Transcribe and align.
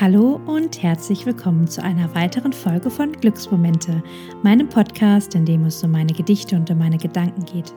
Hallo 0.00 0.40
und 0.46 0.82
herzlich 0.82 1.26
willkommen 1.26 1.68
zu 1.68 1.82
einer 1.84 2.14
weiteren 2.14 2.54
Folge 2.54 2.88
von 2.88 3.12
Glücksmomente, 3.12 4.02
meinem 4.42 4.66
Podcast, 4.66 5.34
in 5.34 5.44
dem 5.44 5.66
es 5.66 5.84
um 5.84 5.90
meine 5.90 6.14
Gedichte 6.14 6.56
und 6.56 6.70
um 6.70 6.78
meine 6.78 6.96
Gedanken 6.96 7.44
geht. 7.44 7.74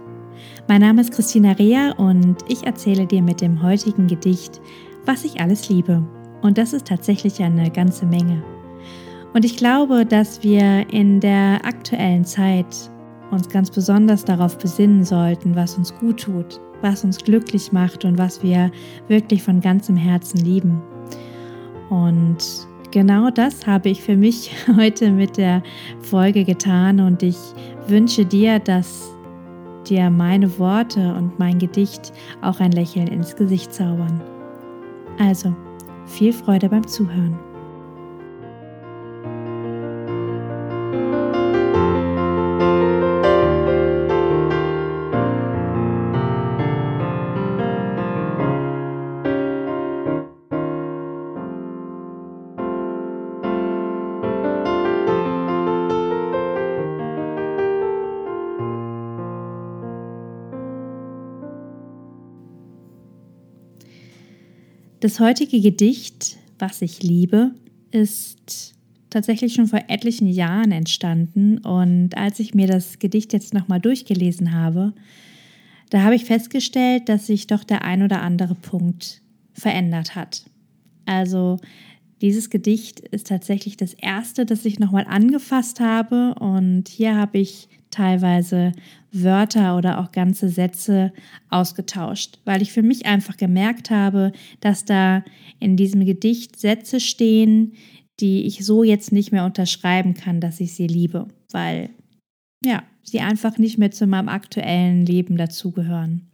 Mein 0.70 0.80
Name 0.80 1.02
ist 1.02 1.12
Christina 1.12 1.52
Rea 1.52 1.92
und 1.98 2.38
ich 2.48 2.66
erzähle 2.66 3.06
dir 3.06 3.22
mit 3.22 3.42
dem 3.42 3.62
heutigen 3.62 4.08
Gedicht, 4.08 4.62
was 5.06 5.26
ich 5.26 5.42
alles 5.42 5.68
liebe. 5.68 6.02
Und 6.42 6.58
das 6.58 6.72
ist 6.72 6.88
tatsächlich 6.88 7.44
eine 7.44 7.70
ganze 7.70 8.06
Menge. 8.06 8.42
Und 9.34 9.44
ich 9.44 9.58
glaube, 9.58 10.06
dass 10.06 10.44
wir 10.44 10.90
in 10.94 11.20
der 11.20 11.60
aktuellen 11.66 12.24
Zeit 12.24 12.90
uns 13.32 13.50
ganz 13.50 13.70
besonders 13.70 14.24
darauf 14.24 14.58
besinnen 14.58 15.04
sollten, 15.04 15.58
was 15.58 15.78
uns 15.78 15.94
gut 15.94 16.22
tut, 16.22 16.62
was 16.82 17.04
uns 17.04 17.18
glücklich 17.18 17.74
macht 17.74 18.06
und 18.06 18.18
was 18.18 18.42
wir 18.42 18.72
wirklich 19.10 19.44
von 19.44 19.60
ganzem 19.60 19.98
Herzen 19.98 20.38
lieben. 20.38 20.82
Und 21.94 22.38
genau 22.90 23.30
das 23.30 23.68
habe 23.68 23.90
ich 23.90 24.02
für 24.02 24.16
mich 24.16 24.52
heute 24.78 25.12
mit 25.12 25.38
der 25.38 25.62
Folge 26.00 26.44
getan 26.44 27.00
und 27.00 27.22
ich 27.22 27.38
wünsche 27.88 28.26
dir, 28.26 28.58
dass 28.58 29.12
dir 29.88 30.10
meine 30.10 30.58
Worte 30.58 31.14
und 31.14 31.38
mein 31.38 31.60
Gedicht 31.60 32.12
auch 32.42 32.60
ein 32.60 32.72
Lächeln 32.72 33.08
ins 33.08 33.36
Gesicht 33.36 33.72
zaubern. 33.74 34.22
Also, 35.20 35.54
viel 36.08 36.34
Freude 36.34 36.70
beim 36.70 36.88
Zuhören. 36.88 37.38
Das 65.04 65.20
heutige 65.20 65.60
Gedicht, 65.60 66.38
was 66.60 66.82
ich 66.82 67.04
liebe, 67.04 67.52
ist 67.92 68.74
tatsächlich 69.10 69.54
schon 69.54 69.68
vor 69.68 69.82
etlichen 69.90 70.30
Jahren 70.30 70.72
entstanden 70.72 71.58
und 71.58 72.16
als 72.16 72.40
ich 72.40 72.54
mir 72.54 72.68
das 72.68 73.00
Gedicht 73.00 73.34
jetzt 73.34 73.54
nochmal 73.54 73.82
durchgelesen 73.82 74.54
habe, 74.54 74.94
da 75.90 76.04
habe 76.04 76.16
ich 76.16 76.24
festgestellt, 76.24 77.10
dass 77.10 77.28
sich 77.28 77.48
doch 77.48 77.66
der 77.66 77.84
ein 77.84 78.02
oder 78.02 78.22
andere 78.22 78.56
Punkt 78.56 79.22
verändert 79.52 80.16
hat. 80.16 80.46
Also 81.06 81.58
dieses 82.22 82.50
Gedicht 82.50 83.02
ist 83.02 83.28
tatsächlich 83.28 83.76
das 83.76 83.94
erste, 83.94 84.46
das 84.46 84.64
ich 84.64 84.80
nochmal 84.80 85.06
angefasst 85.06 85.82
habe 85.82 86.34
und 86.36 86.88
hier 86.88 87.18
habe 87.18 87.40
ich 87.40 87.68
teilweise 87.94 88.74
Wörter 89.12 89.78
oder 89.78 90.00
auch 90.00 90.12
ganze 90.12 90.50
Sätze 90.50 91.14
ausgetauscht, 91.50 92.40
weil 92.46 92.62
ich 92.62 92.74
für 92.74 92.82
mich 92.82 93.06
einfach 93.06 93.38
gemerkt 93.38 93.92
habe, 93.92 94.32
dass 94.60 94.86
da 94.86 95.24
in 95.60 95.78
diesem 95.78 96.06
Gedicht 96.06 96.60
Sätze 96.60 97.00
stehen, 97.00 97.74
die 98.20 98.46
ich 98.46 98.66
so 98.66 98.84
jetzt 98.84 99.12
nicht 99.12 99.32
mehr 99.32 99.46
unterschreiben 99.46 100.14
kann, 100.14 100.42
dass 100.42 100.60
ich 100.60 100.74
sie 100.74 100.88
liebe, 100.88 101.28
weil 101.52 101.90
ja, 102.64 102.84
sie 103.04 103.20
einfach 103.20 103.58
nicht 103.58 103.78
mehr 103.78 103.92
zu 103.92 104.08
meinem 104.08 104.30
aktuellen 104.30 105.06
Leben 105.06 105.38
dazugehören. 105.38 106.30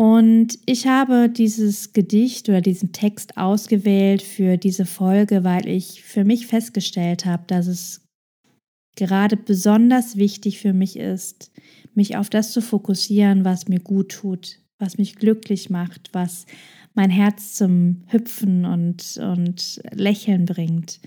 Und 0.00 0.58
ich 0.64 0.86
habe 0.86 1.28
dieses 1.28 1.92
Gedicht 1.92 2.48
oder 2.48 2.62
diesen 2.62 2.92
Text 2.92 3.36
ausgewählt 3.36 4.22
für 4.22 4.56
diese 4.56 4.86
Folge, 4.86 5.44
weil 5.44 5.68
ich 5.68 6.02
für 6.02 6.24
mich 6.24 6.46
festgestellt 6.46 7.26
habe, 7.26 7.42
dass 7.46 7.66
es 7.66 8.08
gerade 8.96 9.36
besonders 9.36 10.16
wichtig 10.16 10.58
für 10.58 10.72
mich 10.72 10.96
ist, 10.96 11.50
mich 11.94 12.16
auf 12.16 12.30
das 12.30 12.52
zu 12.52 12.60
fokussieren, 12.60 13.44
was 13.44 13.68
mir 13.68 13.80
gut 13.80 14.10
tut, 14.10 14.58
was 14.78 14.98
mich 14.98 15.16
glücklich 15.16 15.70
macht, 15.70 16.10
was 16.12 16.46
mein 16.94 17.10
Herz 17.10 17.54
zum 17.54 18.02
Hüpfen 18.08 18.64
und, 18.64 19.18
und 19.18 19.80
Lächeln 19.92 20.44
bringt. 20.44 21.00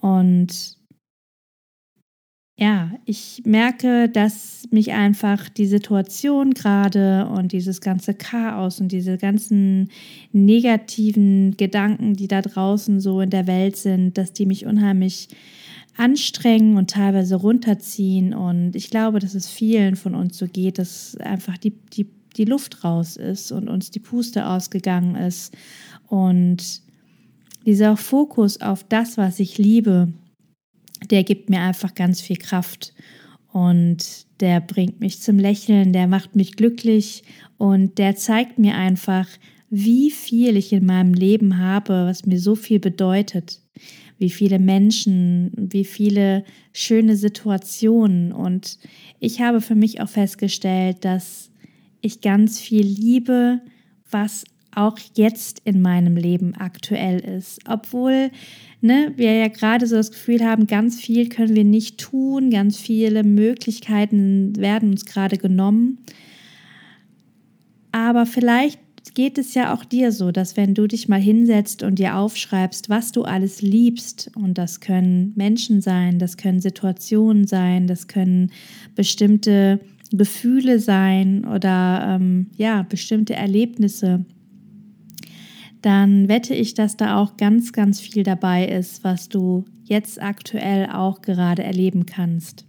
Und 0.00 0.76
ja, 2.58 2.90
ich 3.04 3.42
merke, 3.44 4.08
dass 4.08 4.66
mich 4.70 4.92
einfach 4.92 5.50
die 5.50 5.66
Situation 5.66 6.54
gerade 6.54 7.28
und 7.28 7.52
dieses 7.52 7.82
ganze 7.82 8.14
Chaos 8.14 8.80
und 8.80 8.92
diese 8.92 9.18
ganzen 9.18 9.90
negativen 10.32 11.58
Gedanken, 11.58 12.14
die 12.14 12.28
da 12.28 12.40
draußen 12.40 12.98
so 12.98 13.20
in 13.20 13.28
der 13.28 13.46
Welt 13.46 13.76
sind, 13.76 14.16
dass 14.16 14.32
die 14.32 14.46
mich 14.46 14.64
unheimlich 14.64 15.28
anstrengen 15.96 16.76
und 16.76 16.90
teilweise 16.90 17.36
runterziehen. 17.36 18.34
Und 18.34 18.76
ich 18.76 18.90
glaube, 18.90 19.18
dass 19.18 19.34
es 19.34 19.48
vielen 19.48 19.96
von 19.96 20.14
uns 20.14 20.36
so 20.38 20.46
geht, 20.46 20.78
dass 20.78 21.16
einfach 21.16 21.56
die, 21.58 21.70
die, 21.70 22.06
die 22.36 22.44
Luft 22.44 22.84
raus 22.84 23.16
ist 23.16 23.52
und 23.52 23.68
uns 23.68 23.90
die 23.90 24.00
Puste 24.00 24.46
ausgegangen 24.46 25.16
ist. 25.16 25.56
Und 26.06 26.82
dieser 27.64 27.96
Fokus 27.96 28.60
auf 28.60 28.84
das, 28.84 29.16
was 29.16 29.40
ich 29.40 29.58
liebe, 29.58 30.12
der 31.10 31.24
gibt 31.24 31.50
mir 31.50 31.60
einfach 31.60 31.94
ganz 31.94 32.20
viel 32.20 32.36
Kraft. 32.36 32.94
Und 33.52 34.26
der 34.40 34.60
bringt 34.60 35.00
mich 35.00 35.20
zum 35.22 35.38
Lächeln, 35.38 35.94
der 35.94 36.06
macht 36.06 36.36
mich 36.36 36.56
glücklich 36.56 37.22
und 37.56 37.96
der 37.96 38.14
zeigt 38.16 38.58
mir 38.58 38.74
einfach, 38.74 39.26
wie 39.70 40.10
viel 40.10 40.56
ich 40.56 40.74
in 40.74 40.84
meinem 40.84 41.14
Leben 41.14 41.58
habe, 41.58 42.04
was 42.06 42.26
mir 42.26 42.38
so 42.38 42.54
viel 42.54 42.78
bedeutet 42.78 43.60
wie 44.18 44.30
viele 44.30 44.58
Menschen, 44.58 45.52
wie 45.56 45.84
viele 45.84 46.44
schöne 46.72 47.16
Situationen. 47.16 48.32
Und 48.32 48.78
ich 49.20 49.40
habe 49.40 49.60
für 49.60 49.74
mich 49.74 50.00
auch 50.00 50.08
festgestellt, 50.08 51.04
dass 51.04 51.50
ich 52.00 52.20
ganz 52.20 52.60
viel 52.60 52.86
liebe, 52.86 53.60
was 54.10 54.44
auch 54.74 54.98
jetzt 55.14 55.62
in 55.64 55.80
meinem 55.80 56.16
Leben 56.16 56.54
aktuell 56.54 57.20
ist. 57.20 57.60
Obwohl 57.66 58.30
ne, 58.82 59.12
wir 59.16 59.32
ja 59.32 59.48
gerade 59.48 59.86
so 59.86 59.96
das 59.96 60.12
Gefühl 60.12 60.44
haben, 60.44 60.66
ganz 60.66 61.00
viel 61.00 61.28
können 61.28 61.56
wir 61.56 61.64
nicht 61.64 61.98
tun, 61.98 62.50
ganz 62.50 62.78
viele 62.78 63.24
Möglichkeiten 63.24 64.54
werden 64.56 64.90
uns 64.90 65.06
gerade 65.06 65.38
genommen. 65.38 65.98
Aber 67.90 68.26
vielleicht 68.26 68.78
geht 69.14 69.38
es 69.38 69.54
ja 69.54 69.74
auch 69.74 69.84
dir 69.84 70.12
so, 70.12 70.32
dass 70.32 70.56
wenn 70.56 70.74
du 70.74 70.86
dich 70.86 71.08
mal 71.08 71.20
hinsetzt 71.20 71.82
und 71.82 71.98
dir 71.98 72.16
aufschreibst, 72.16 72.88
was 72.88 73.12
du 73.12 73.22
alles 73.22 73.62
liebst, 73.62 74.30
und 74.34 74.58
das 74.58 74.80
können 74.80 75.32
Menschen 75.36 75.80
sein, 75.80 76.18
das 76.18 76.36
können 76.36 76.60
Situationen 76.60 77.46
sein, 77.46 77.86
das 77.86 78.08
können 78.08 78.50
bestimmte 78.94 79.80
Gefühle 80.12 80.78
sein 80.78 81.44
oder 81.44 82.16
ähm, 82.16 82.48
ja, 82.56 82.82
bestimmte 82.82 83.34
Erlebnisse, 83.34 84.24
dann 85.82 86.28
wette 86.28 86.54
ich, 86.54 86.74
dass 86.74 86.96
da 86.96 87.20
auch 87.20 87.36
ganz, 87.36 87.72
ganz 87.72 88.00
viel 88.00 88.22
dabei 88.22 88.66
ist, 88.66 89.04
was 89.04 89.28
du 89.28 89.64
jetzt 89.84 90.20
aktuell 90.20 90.88
auch 90.90 91.22
gerade 91.22 91.62
erleben 91.62 92.06
kannst. 92.06 92.66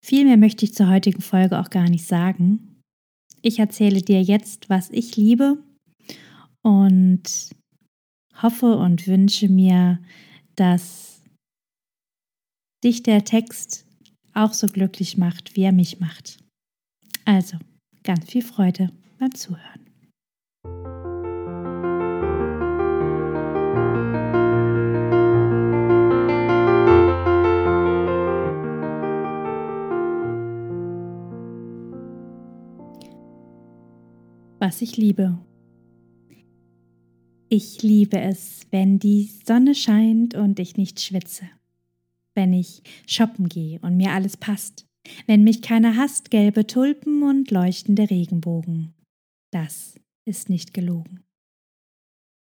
Viel 0.00 0.24
mehr 0.24 0.36
möchte 0.36 0.64
ich 0.64 0.74
zur 0.74 0.88
heutigen 0.88 1.20
Folge 1.20 1.58
auch 1.58 1.70
gar 1.70 1.88
nicht 1.88 2.06
sagen. 2.06 2.71
Ich 3.42 3.58
erzähle 3.58 4.00
dir 4.00 4.22
jetzt, 4.22 4.70
was 4.70 4.88
ich 4.90 5.16
liebe 5.16 5.58
und 6.62 7.50
hoffe 8.40 8.76
und 8.76 9.06
wünsche 9.08 9.48
mir, 9.48 9.98
dass 10.54 11.20
dich 12.84 13.02
der 13.02 13.24
Text 13.24 13.84
auch 14.32 14.52
so 14.54 14.68
glücklich 14.68 15.18
macht, 15.18 15.56
wie 15.56 15.62
er 15.62 15.72
mich 15.72 16.00
macht. 16.00 16.38
Also, 17.24 17.58
ganz 18.04 18.30
viel 18.30 18.42
Freude 18.42 18.90
beim 19.18 19.34
Zuhören. 19.34 19.81
Was 34.62 34.80
ich 34.80 34.96
liebe. 34.96 35.36
Ich 37.48 37.82
liebe 37.82 38.20
es, 38.20 38.60
wenn 38.70 39.00
die 39.00 39.28
Sonne 39.44 39.74
scheint 39.74 40.36
und 40.36 40.60
ich 40.60 40.76
nicht 40.76 41.00
schwitze. 41.00 41.46
Wenn 42.36 42.52
ich 42.52 42.80
shoppen 43.08 43.48
gehe 43.48 43.80
und 43.80 43.96
mir 43.96 44.12
alles 44.12 44.36
passt. 44.36 44.86
Wenn 45.26 45.42
mich 45.42 45.62
keiner 45.62 45.96
hasst, 45.96 46.30
gelbe 46.30 46.64
Tulpen 46.64 47.24
und 47.24 47.50
leuchtende 47.50 48.08
Regenbogen. 48.08 48.94
Das 49.50 49.96
ist 50.24 50.48
nicht 50.48 50.72
gelogen. 50.72 51.24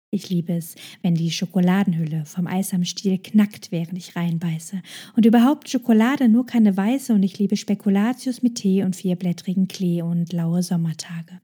Ich 0.10 0.32
liebe 0.32 0.54
es, 0.54 0.74
wenn 1.04 1.14
die 1.14 1.30
Schokoladenhülle 1.30 2.26
vom 2.26 2.48
Eis 2.48 2.74
am 2.74 2.84
Stiel 2.84 3.20
knackt, 3.20 3.72
während 3.72 3.96
ich 3.96 4.16
reinbeiße. 4.16 4.82
Und 5.16 5.28
überhaupt 5.28 5.70
Schokolade, 5.70 6.30
nur 6.30 6.48
keine 6.48 6.76
weiße, 6.76 7.14
und 7.14 7.22
ich 7.22 7.38
liebe 7.38 7.58
Spekulatius 7.58 8.42
mit 8.42 8.56
Tee 8.56 8.84
und 8.84 8.96
vierblättrigen 8.96 9.68
Klee 9.68 10.02
und 10.02 10.34
laue 10.34 10.64
Sommertage. 10.64 11.42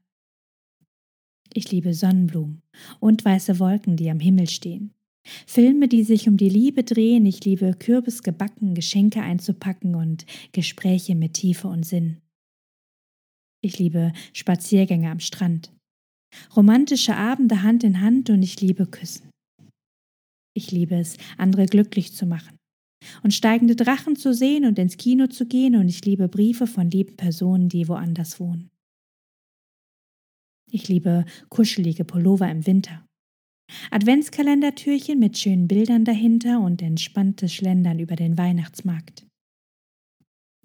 Ich 1.56 1.70
liebe 1.70 1.94
Sonnenblumen 1.94 2.62
und 2.98 3.24
weiße 3.24 3.60
Wolken, 3.60 3.96
die 3.96 4.10
am 4.10 4.18
Himmel 4.18 4.48
stehen. 4.48 4.92
Filme, 5.46 5.86
die 5.86 6.02
sich 6.02 6.28
um 6.28 6.36
die 6.36 6.48
Liebe 6.48 6.82
drehen. 6.82 7.24
Ich 7.26 7.44
liebe 7.44 7.74
Kürbisgebacken, 7.78 8.74
Geschenke 8.74 9.22
einzupacken 9.22 9.94
und 9.94 10.26
Gespräche 10.50 11.14
mit 11.14 11.34
Tiefe 11.34 11.68
und 11.68 11.86
Sinn. 11.86 12.18
Ich 13.62 13.78
liebe 13.78 14.12
Spaziergänge 14.32 15.10
am 15.10 15.20
Strand. 15.20 15.72
Romantische 16.56 17.16
Abende 17.16 17.62
Hand 17.62 17.84
in 17.84 18.00
Hand 18.00 18.30
und 18.30 18.42
ich 18.42 18.60
liebe 18.60 18.86
Küssen. 18.86 19.30
Ich 20.54 20.72
liebe 20.72 20.96
es, 20.96 21.16
andere 21.38 21.66
glücklich 21.66 22.12
zu 22.14 22.26
machen. 22.26 22.58
Und 23.22 23.32
steigende 23.32 23.76
Drachen 23.76 24.16
zu 24.16 24.34
sehen 24.34 24.64
und 24.64 24.78
ins 24.78 24.96
Kino 24.96 25.28
zu 25.28 25.46
gehen 25.46 25.76
und 25.76 25.88
ich 25.88 26.04
liebe 26.04 26.26
Briefe 26.26 26.66
von 26.66 26.90
lieben 26.90 27.16
Personen, 27.16 27.68
die 27.68 27.86
woanders 27.86 28.40
wohnen. 28.40 28.70
Ich 30.74 30.88
liebe 30.88 31.24
kuschelige 31.50 32.04
Pullover 32.04 32.50
im 32.50 32.66
Winter. 32.66 33.06
Adventskalendertürchen 33.92 35.20
mit 35.20 35.38
schönen 35.38 35.68
Bildern 35.68 36.04
dahinter 36.04 36.58
und 36.58 36.82
entspanntes 36.82 37.54
Schlendern 37.54 38.00
über 38.00 38.16
den 38.16 38.36
Weihnachtsmarkt. 38.36 39.24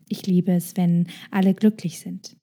Ich 0.08 0.26
liebe 0.26 0.54
es, 0.54 0.76
wenn 0.76 1.06
alle 1.30 1.54
glücklich 1.54 2.00
sind. 2.00 2.36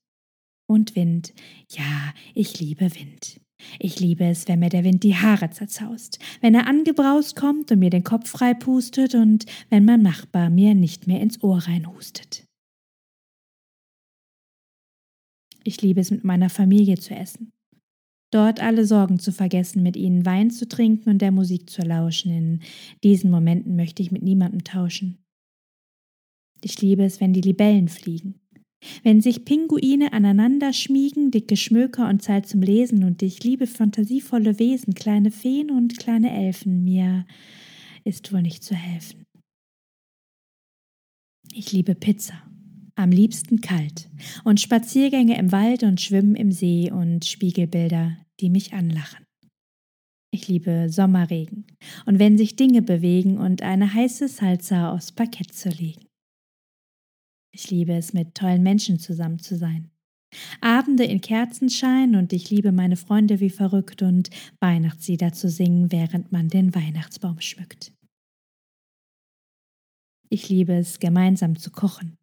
Und 0.68 0.94
Wind, 0.94 1.34
ja, 1.68 2.14
ich 2.34 2.60
liebe 2.60 2.94
Wind. 2.94 3.40
Ich 3.80 3.98
liebe 3.98 4.26
es, 4.26 4.46
wenn 4.46 4.60
mir 4.60 4.68
der 4.68 4.84
Wind 4.84 5.02
die 5.02 5.16
Haare 5.16 5.50
zerzaust, 5.50 6.20
wenn 6.40 6.54
er 6.54 6.68
angebraust 6.68 7.34
kommt 7.34 7.72
und 7.72 7.80
mir 7.80 7.90
den 7.90 8.04
Kopf 8.04 8.30
frei 8.30 8.54
pustet 8.54 9.16
und 9.16 9.44
wenn 9.70 9.84
mein 9.84 10.02
Nachbar 10.02 10.50
mir 10.50 10.76
nicht 10.76 11.08
mehr 11.08 11.20
ins 11.20 11.42
Ohr 11.42 11.58
reinhustet. 11.58 12.44
Ich 15.64 15.82
liebe 15.82 16.00
es, 16.00 16.12
mit 16.12 16.22
meiner 16.22 16.48
Familie 16.48 16.96
zu 16.96 17.12
essen. 17.12 17.50
Dort 18.36 18.60
alle 18.60 18.84
Sorgen 18.84 19.18
zu 19.18 19.32
vergessen, 19.32 19.82
mit 19.82 19.96
ihnen 19.96 20.26
Wein 20.26 20.50
zu 20.50 20.68
trinken 20.68 21.08
und 21.08 21.22
der 21.22 21.32
Musik 21.32 21.70
zu 21.70 21.80
lauschen. 21.80 22.30
In 22.30 22.60
diesen 23.02 23.30
Momenten 23.30 23.76
möchte 23.76 24.02
ich 24.02 24.12
mit 24.12 24.20
niemandem 24.20 24.62
tauschen. 24.62 25.16
Ich 26.60 26.82
liebe 26.82 27.02
es, 27.02 27.18
wenn 27.18 27.32
die 27.32 27.40
Libellen 27.40 27.88
fliegen. 27.88 28.34
Wenn 29.02 29.22
sich 29.22 29.46
Pinguine 29.46 30.12
aneinander 30.12 30.74
schmiegen, 30.74 31.30
dicke 31.30 31.56
Schmöker 31.56 32.10
und 32.10 32.20
Zeit 32.20 32.46
zum 32.46 32.60
Lesen 32.60 33.04
und 33.04 33.22
ich 33.22 33.42
liebe 33.42 33.66
fantasievolle 33.66 34.58
Wesen, 34.58 34.92
kleine 34.92 35.30
Feen 35.30 35.70
und 35.70 35.96
kleine 35.96 36.30
Elfen, 36.30 36.84
mir 36.84 37.24
ist 38.04 38.34
wohl 38.34 38.42
nicht 38.42 38.62
zu 38.62 38.74
helfen. 38.74 39.24
Ich 41.54 41.72
liebe 41.72 41.94
Pizza, 41.94 42.34
am 42.96 43.08
liebsten 43.08 43.62
kalt, 43.62 44.10
und 44.44 44.60
Spaziergänge 44.60 45.38
im 45.38 45.52
Wald 45.52 45.84
und 45.84 46.02
Schwimmen 46.02 46.34
im 46.34 46.52
See 46.52 46.92
und 46.92 47.24
Spiegelbilder, 47.24 48.18
die 48.40 48.50
mich 48.50 48.72
anlachen. 48.72 49.26
Ich 50.32 50.48
liebe 50.48 50.88
Sommerregen 50.90 51.66
und 52.04 52.18
wenn 52.18 52.36
sich 52.36 52.56
Dinge 52.56 52.82
bewegen 52.82 53.38
und 53.38 53.62
eine 53.62 53.94
heiße 53.94 54.28
Salsa 54.28 54.92
aufs 54.92 55.12
Parkett 55.12 55.52
zu 55.52 55.70
legen. 55.70 56.06
Ich 57.54 57.70
liebe 57.70 57.94
es, 57.94 58.12
mit 58.12 58.34
tollen 58.34 58.62
Menschen 58.62 58.98
zusammen 58.98 59.38
zu 59.38 59.56
sein. 59.56 59.90
Abende 60.60 61.04
in 61.04 61.20
Kerzenschein 61.20 62.16
und 62.16 62.32
ich 62.32 62.50
liebe 62.50 62.72
meine 62.72 62.96
Freunde 62.96 63.40
wie 63.40 63.50
verrückt 63.50 64.02
und 64.02 64.28
Weihnachtslieder 64.60 65.32
zu 65.32 65.48
singen, 65.48 65.90
während 65.92 66.32
man 66.32 66.48
den 66.48 66.74
Weihnachtsbaum 66.74 67.40
schmückt. 67.40 67.92
Ich 70.28 70.48
liebe 70.48 70.74
es, 70.74 70.98
gemeinsam 70.98 71.56
zu 71.56 71.70
kochen. 71.70 72.18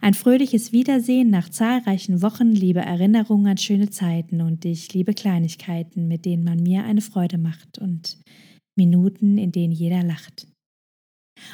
Ein 0.00 0.14
fröhliches 0.14 0.72
Wiedersehen 0.72 1.30
nach 1.30 1.48
zahlreichen 1.48 2.22
Wochen, 2.22 2.50
liebe 2.52 2.80
Erinnerungen 2.80 3.46
an 3.46 3.58
schöne 3.58 3.90
Zeiten 3.90 4.40
und 4.40 4.64
ich 4.64 4.92
liebe 4.94 5.14
Kleinigkeiten, 5.14 6.08
mit 6.08 6.24
denen 6.24 6.44
man 6.44 6.62
mir 6.62 6.84
eine 6.84 7.00
Freude 7.00 7.38
macht 7.38 7.78
und 7.78 8.18
Minuten, 8.76 9.38
in 9.38 9.52
denen 9.52 9.72
jeder 9.72 10.02
lacht. 10.02 10.46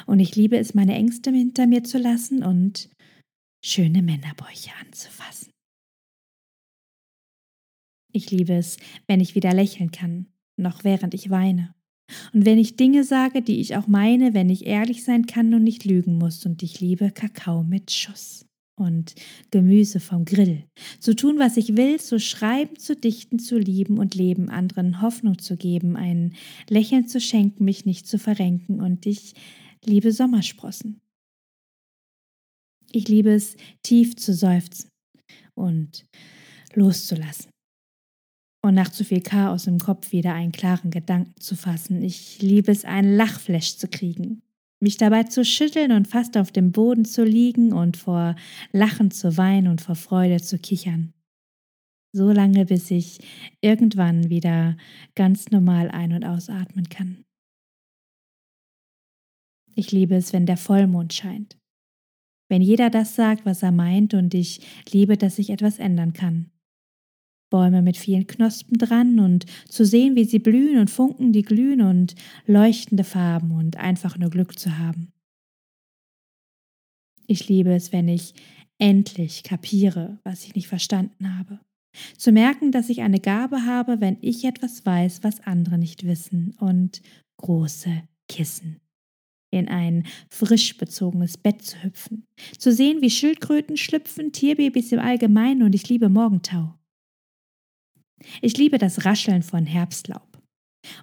Und 0.05 0.19
ich 0.19 0.35
liebe 0.35 0.57
es, 0.57 0.73
meine 0.73 0.95
Ängste 0.95 1.31
hinter 1.31 1.67
mir 1.67 1.83
zu 1.83 1.97
lassen 1.97 2.43
und 2.43 2.89
schöne 3.63 4.01
Männerbäuche 4.01 4.71
anzufassen. 4.83 5.51
Ich 8.11 8.31
liebe 8.31 8.53
es, 8.53 8.77
wenn 9.07 9.19
ich 9.19 9.35
wieder 9.35 9.53
lächeln 9.53 9.91
kann, 9.91 10.27
noch 10.57 10.83
während 10.83 11.13
ich 11.13 11.29
weine. 11.29 11.74
Und 12.33 12.45
wenn 12.45 12.57
ich 12.57 12.75
Dinge 12.75 13.03
sage, 13.03 13.41
die 13.41 13.59
ich 13.59 13.75
auch 13.75 13.87
meine, 13.87 14.33
wenn 14.33 14.49
ich 14.49 14.65
ehrlich 14.65 15.03
sein 15.03 15.25
kann 15.25 15.53
und 15.53 15.63
nicht 15.63 15.85
lügen 15.85 16.17
muss. 16.17 16.45
Und 16.45 16.63
ich 16.63 16.79
liebe 16.79 17.11
Kakao 17.11 17.63
mit 17.63 17.91
Schuss 17.91 18.45
und 18.77 19.15
Gemüse 19.51 19.99
vom 19.99 20.25
Grill. 20.25 20.65
Zu 20.99 21.15
tun, 21.15 21.39
was 21.39 21.57
ich 21.57 21.77
will, 21.77 21.99
zu 21.99 22.19
schreiben, 22.19 22.77
zu 22.77 22.95
dichten, 22.95 23.39
zu 23.39 23.57
lieben 23.57 23.97
und 23.97 24.15
leben, 24.15 24.49
anderen 24.49 25.01
Hoffnung 25.01 25.39
zu 25.39 25.55
geben, 25.57 25.95
ein 25.95 26.33
Lächeln 26.69 27.07
zu 27.07 27.19
schenken, 27.19 27.65
mich 27.65 27.85
nicht 27.85 28.07
zu 28.07 28.19
verrenken. 28.19 28.81
Und 28.81 29.05
ich 29.05 29.33
liebe 29.83 30.11
Sommersprossen. 30.11 30.99
Ich 32.91 33.07
liebe 33.07 33.31
es, 33.31 33.57
tief 33.83 34.15
zu 34.15 34.33
seufzen 34.33 34.89
und 35.53 36.05
loszulassen. 36.73 37.54
Und 38.65 38.73
nach 38.73 38.89
zu 38.89 39.05
viel 39.05 39.21
Chaos 39.21 39.67
im 39.67 39.77
Kopf 39.77 40.11
wieder 40.11 40.33
einen 40.33 40.51
klaren 40.51 40.89
Gedanken 40.89 41.39
zu 41.39 41.55
fassen. 41.55 42.01
Ich 42.01 42.41
liebe 42.41 42.71
es, 42.71 42.83
einen 42.83 43.15
Lachflash 43.15 43.77
zu 43.77 43.87
kriegen. 43.87 44.41
Mich 44.79 44.97
dabei 44.97 45.21
zu 45.25 45.45
schütteln 45.45 45.91
und 45.91 46.07
fast 46.07 46.35
auf 46.35 46.51
dem 46.51 46.71
Boden 46.71 47.05
zu 47.05 47.23
liegen 47.23 47.73
und 47.73 47.95
vor 47.95 48.35
Lachen 48.71 49.11
zu 49.11 49.37
weinen 49.37 49.67
und 49.67 49.81
vor 49.81 49.93
Freude 49.93 50.41
zu 50.41 50.57
kichern. 50.57 51.13
So 52.11 52.31
lange, 52.31 52.65
bis 52.65 52.89
ich 52.89 53.19
irgendwann 53.61 54.31
wieder 54.31 54.77
ganz 55.13 55.51
normal 55.51 55.91
ein- 55.91 56.13
und 56.13 56.25
ausatmen 56.25 56.89
kann. 56.89 57.23
Ich 59.75 59.91
liebe 59.91 60.15
es, 60.15 60.33
wenn 60.33 60.47
der 60.47 60.57
Vollmond 60.57 61.13
scheint. 61.13 61.55
Wenn 62.49 62.63
jeder 62.63 62.89
das 62.89 63.13
sagt, 63.15 63.45
was 63.45 63.61
er 63.61 63.71
meint, 63.71 64.15
und 64.15 64.33
ich 64.33 64.61
liebe, 64.91 65.17
dass 65.17 65.37
ich 65.37 65.51
etwas 65.51 65.77
ändern 65.77 66.13
kann. 66.13 66.49
Bäume 67.55 67.81
mit 67.81 67.95
vielen 67.95 68.27
Knospen 68.27 68.77
dran 68.77 69.17
und 69.17 69.45
zu 69.69 69.85
sehen, 69.85 70.17
wie 70.17 70.25
sie 70.25 70.39
blühen 70.39 70.77
und 70.77 70.89
Funken, 70.89 71.31
die 71.31 71.41
glühen 71.41 71.81
und 71.81 72.13
leuchtende 72.45 73.05
Farben 73.05 73.53
und 73.53 73.77
einfach 73.77 74.17
nur 74.17 74.29
Glück 74.29 74.59
zu 74.59 74.77
haben. 74.77 75.13
Ich 77.27 77.47
liebe 77.47 77.73
es, 77.73 77.93
wenn 77.93 78.09
ich 78.09 78.33
endlich 78.77 79.43
kapiere, 79.43 80.19
was 80.25 80.43
ich 80.43 80.53
nicht 80.53 80.67
verstanden 80.67 81.37
habe. 81.39 81.61
Zu 82.17 82.33
merken, 82.33 82.73
dass 82.73 82.89
ich 82.89 83.03
eine 83.03 83.21
Gabe 83.21 83.65
habe, 83.65 84.01
wenn 84.01 84.17
ich 84.19 84.43
etwas 84.43 84.85
weiß, 84.85 85.23
was 85.23 85.39
andere 85.47 85.77
nicht 85.77 86.05
wissen 86.05 86.57
und 86.59 87.01
große 87.37 88.03
Kissen 88.27 88.81
in 89.49 89.69
ein 89.69 90.03
frisch 90.29 90.75
bezogenes 90.75 91.37
Bett 91.37 91.61
zu 91.61 91.81
hüpfen, 91.81 92.25
zu 92.57 92.73
sehen, 92.73 93.01
wie 93.01 93.09
Schildkröten 93.09 93.77
schlüpfen, 93.77 94.33
Tierbabys 94.33 94.91
im 94.91 94.99
Allgemeinen 94.99 95.63
und 95.63 95.73
ich 95.73 95.87
liebe 95.87 96.09
Morgentau. 96.09 96.73
Ich 98.41 98.57
liebe 98.57 98.77
das 98.77 99.05
Rascheln 99.05 99.43
von 99.43 99.65
Herbstlaub. 99.65 100.41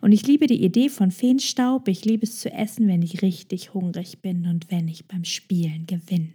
Und 0.01 0.13
ich 0.13 0.27
liebe 0.27 0.47
die 0.47 0.63
Idee 0.63 0.89
von 0.89 1.11
Feenstaub, 1.11 1.89
ich 1.89 2.05
liebe 2.05 2.25
es 2.25 2.39
zu 2.39 2.53
essen, 2.53 2.87
wenn 2.87 3.03
ich 3.03 3.23
richtig 3.23 3.75
hungrig 3.75 4.23
bin 4.23 4.47
und 4.47 4.71
wenn 4.71 4.87
ich 4.87 5.09
beim 5.09 5.25
Spielen 5.25 5.87
gewinne 5.87 6.35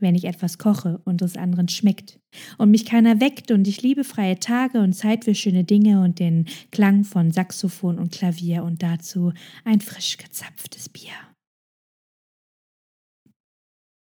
wenn 0.00 0.14
ich 0.14 0.24
etwas 0.24 0.58
koche 0.58 1.00
und 1.04 1.22
es 1.22 1.36
anderen 1.36 1.68
schmeckt 1.68 2.20
und 2.56 2.70
mich 2.70 2.84
keiner 2.84 3.20
weckt 3.20 3.50
und 3.50 3.66
ich 3.66 3.82
liebe 3.82 4.04
freie 4.04 4.38
Tage 4.38 4.80
und 4.80 4.92
Zeit 4.92 5.24
für 5.24 5.34
schöne 5.34 5.64
Dinge 5.64 6.02
und 6.02 6.18
den 6.18 6.46
Klang 6.70 7.04
von 7.04 7.32
Saxophon 7.32 7.98
und 7.98 8.12
Klavier 8.12 8.64
und 8.64 8.82
dazu 8.82 9.32
ein 9.64 9.80
frisch 9.80 10.16
gezapftes 10.16 10.88
Bier. 10.88 11.12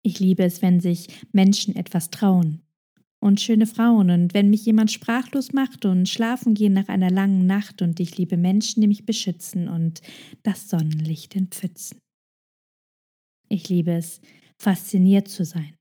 Ich 0.03 0.19
liebe 0.19 0.43
es, 0.43 0.61
wenn 0.61 0.79
sich 0.79 1.07
Menschen 1.31 1.75
etwas 1.75 2.09
trauen 2.09 2.61
und 3.19 3.41
schöne 3.41 3.67
Frauen 3.67 4.09
und 4.09 4.33
wenn 4.33 4.49
mich 4.49 4.65
jemand 4.65 4.91
sprachlos 4.91 5.53
macht 5.53 5.85
und 5.85 6.07
schlafen 6.07 6.53
gehen 6.53 6.73
nach 6.73 6.87
einer 6.87 7.09
langen 7.09 7.45
Nacht 7.45 7.81
und 7.81 7.99
ich 7.99 8.17
liebe 8.17 8.37
Menschen, 8.37 8.81
die 8.81 8.87
mich 8.87 9.05
beschützen 9.05 9.67
und 9.67 10.01
das 10.43 10.69
Sonnenlicht 10.69 11.35
in 11.35 11.47
Pfützen. 11.47 11.99
Ich 13.49 13.69
liebe 13.69 13.91
es, 13.91 14.21
fasziniert 14.59 15.27
zu 15.27 15.45
sein 15.45 15.77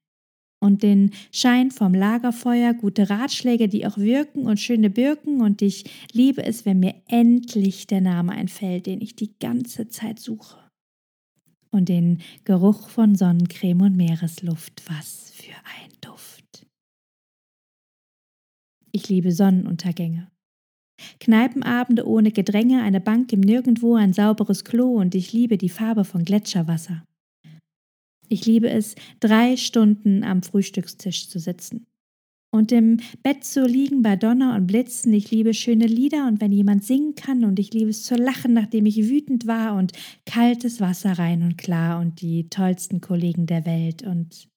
und 0.61 0.83
den 0.83 1.13
Schein 1.33 1.71
vom 1.71 1.95
Lagerfeuer, 1.95 2.75
gute 2.75 3.09
Ratschläge, 3.09 3.69
die 3.69 3.87
auch 3.87 3.99
wirken 3.99 4.47
und 4.47 4.61
schöne 4.61 4.91
Birken 4.91 5.41
und 5.41 5.63
ich 5.63 5.85
liebe 6.13 6.45
es, 6.45 6.65
wenn 6.65 6.81
mir 6.81 6.95
endlich 7.09 7.87
der 7.87 8.01
Name 8.01 8.33
einfällt, 8.33 8.87
den 8.87 9.01
ich 9.01 9.17
die 9.17 9.39
ganze 9.39 9.89
Zeit 9.89 10.19
suche. 10.19 10.59
Und 11.71 11.89
den 11.89 12.21
Geruch 12.45 12.89
von 12.89 13.17
Sonnencreme 13.17 13.83
und 13.83 13.97
Meeresluft, 13.97 14.83
was 14.89 15.31
für 15.35 15.53
ein 15.53 15.93
Duft. 16.01 16.36
Ich 18.97 19.11
liebe 19.11 19.31
Sonnenuntergänge. 19.31 20.31
Kneipenabende 21.21 22.09
ohne 22.09 22.33
Gedränge, 22.33 22.81
eine 22.81 22.99
Bank 22.99 23.31
im 23.31 23.41
Nirgendwo, 23.41 23.95
ein 23.95 24.15
sauberes 24.15 24.65
Klo 24.65 24.95
und 24.95 25.15
ich 25.15 25.35
liebe 25.35 25.59
die 25.59 25.69
Farbe 25.69 26.07
von 26.07 26.25
Gletscherwasser. 26.25 27.05
Ich 28.31 28.47
liebe 28.47 28.71
es, 28.71 28.95
drei 29.21 29.59
Stunden 29.59 30.25
am 30.25 30.43
Frühstückstisch 30.43 31.29
zu 31.29 31.39
sitzen 31.39 31.85
Und 32.51 32.73
im 32.73 33.01
Bett 33.23 33.45
zu 33.45 33.67
liegen 33.67 34.01
bei 34.01 34.17
Donner 34.17 34.57
und 34.57 34.67
Blitzen, 34.67 35.13
ich 35.13 35.31
liebe 35.31 35.53
schöne 35.53 35.87
Lieder 35.87 36.27
und 36.27 36.41
wenn 36.41 36.53
jemand 36.53 36.83
singen 36.83 37.15
kann 37.15 37.45
und 37.45 37.59
ich 37.59 37.75
liebe 37.75 37.91
es 37.91 38.03
zu 38.03 38.15
lachen, 38.15 38.55
nachdem 38.55 38.87
ich 38.87 39.11
wütend 39.11 39.47
war 39.47 39.77
und 39.77 39.93
kaltes 40.25 40.81
Wasser 40.81 41.19
rein 41.19 41.43
und 41.43 41.59
klar 41.59 42.01
und 42.01 42.23
die 42.23 42.49
tollsten 42.49 43.03
Kollegen 43.03 43.45
der 43.45 43.67
Welt 43.67 44.05
und 44.05 44.49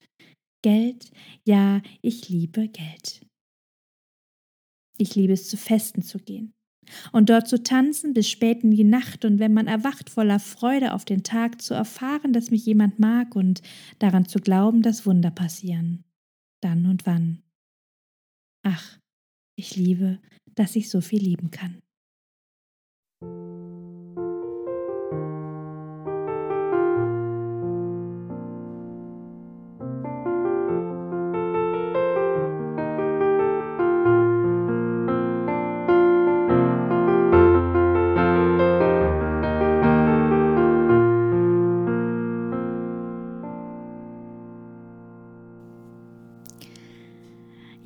Geld, 0.62 1.12
ja, 1.46 1.82
ich 2.02 2.30
liebe 2.30 2.70
Geld. 2.70 3.29
Ich 5.00 5.16
liebe 5.16 5.34
es 5.34 5.48
zu 5.48 5.58
Festen 5.58 6.04
zu 6.04 6.20
gehen 6.20 6.54
und 7.12 7.30
dort 7.30 7.48
zu 7.48 7.62
tanzen 7.62 8.14
bis 8.14 8.30
spät 8.30 8.64
in 8.64 8.72
die 8.72 8.84
Nacht 8.84 9.26
und 9.26 9.40
wenn 9.40 9.54
man 9.54 9.68
erwacht 9.68 10.10
voller 10.10 10.40
Freude 10.40 10.94
auf 10.94 11.06
den 11.06 11.24
Tag 11.24 11.62
zu 11.62 11.74
erfahren, 11.74 12.34
dass 12.34 12.52
mich 12.52 12.66
jemand 12.66 13.00
mag 13.00 13.36
und 13.36 13.62
daran 14.00 14.26
zu 14.26 14.40
glauben, 14.40 14.82
dass 14.82 15.06
Wunder 15.06 15.32
passieren. 15.32 16.04
Dann 16.62 16.86
und 16.86 17.06
wann. 17.06 17.42
Ach, 18.64 19.00
ich 19.56 19.76
liebe, 19.76 20.20
dass 20.56 20.76
ich 20.76 20.90
so 20.90 21.02
viel 21.02 21.22
lieben 21.22 21.52
kann. 21.52 21.80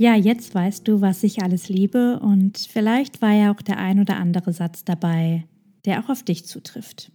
Ja, 0.04 0.16
jetzt 0.16 0.54
weißt 0.54 0.86
du, 0.86 1.00
was 1.00 1.24
ich 1.24 1.44
alles 1.44 1.70
liebe 1.70 2.20
und 2.20 2.58
vielleicht 2.58 3.22
war 3.22 3.32
ja 3.32 3.54
auch 3.54 3.62
der 3.62 3.78
ein 3.78 4.02
oder 4.02 4.18
andere 4.18 4.52
Satz 4.52 4.84
dabei, 4.84 5.46
der 5.86 6.04
auch 6.04 6.10
auf 6.10 6.24
dich 6.24 6.44
zutrifft. 6.44 7.10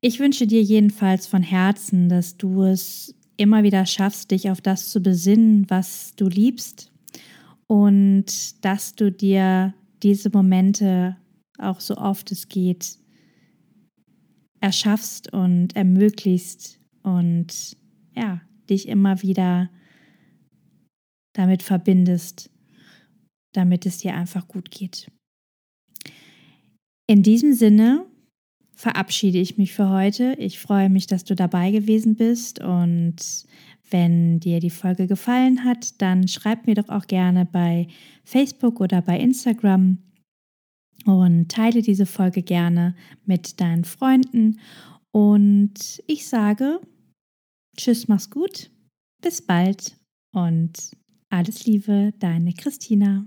Ich 0.00 0.20
wünsche 0.20 0.46
dir 0.46 0.62
jedenfalls 0.62 1.26
von 1.26 1.42
Herzen, 1.42 2.08
dass 2.08 2.38
du 2.38 2.62
es 2.62 3.14
immer 3.36 3.62
wieder 3.62 3.84
schaffst, 3.84 4.30
dich 4.30 4.48
auf 4.48 4.62
das 4.62 4.88
zu 4.88 5.02
besinnen, 5.02 5.68
was 5.68 6.14
du 6.16 6.28
liebst 6.28 6.90
und 7.66 8.64
dass 8.64 8.94
du 8.94 9.12
dir 9.12 9.74
diese 10.02 10.30
Momente 10.30 11.18
auch 11.58 11.80
so 11.80 11.98
oft 11.98 12.32
es 12.32 12.48
geht 12.48 12.96
erschaffst 14.60 15.30
und 15.34 15.76
ermöglichst 15.76 16.80
und 17.02 17.76
ja, 18.16 18.40
dich 18.70 18.88
immer 18.88 19.20
wieder 19.20 19.68
damit 21.34 21.62
verbindest, 21.62 22.50
damit 23.52 23.86
es 23.86 23.98
dir 23.98 24.14
einfach 24.14 24.48
gut 24.48 24.70
geht. 24.70 25.10
In 27.06 27.22
diesem 27.22 27.54
Sinne 27.54 28.06
verabschiede 28.74 29.38
ich 29.38 29.58
mich 29.58 29.72
für 29.72 29.88
heute. 29.88 30.34
Ich 30.38 30.58
freue 30.58 30.88
mich, 30.88 31.06
dass 31.06 31.24
du 31.24 31.34
dabei 31.34 31.70
gewesen 31.70 32.16
bist 32.16 32.60
und 32.60 33.16
wenn 33.90 34.40
dir 34.40 34.60
die 34.60 34.70
Folge 34.70 35.06
gefallen 35.06 35.64
hat, 35.64 36.00
dann 36.00 36.28
schreib 36.28 36.66
mir 36.66 36.74
doch 36.74 36.88
auch 36.88 37.06
gerne 37.06 37.46
bei 37.46 37.88
Facebook 38.24 38.80
oder 38.80 39.00
bei 39.02 39.18
Instagram 39.18 39.98
und 41.06 41.48
teile 41.48 41.82
diese 41.82 42.06
Folge 42.06 42.42
gerne 42.42 42.94
mit 43.24 43.60
deinen 43.60 43.84
Freunden. 43.84 44.60
Und 45.10 46.02
ich 46.06 46.28
sage, 46.28 46.80
tschüss, 47.76 48.08
mach's 48.08 48.30
gut, 48.30 48.70
bis 49.22 49.40
bald 49.42 49.96
und 50.34 50.92
alles 51.30 51.66
Liebe, 51.66 52.12
deine 52.18 52.52
Christina. 52.52 53.26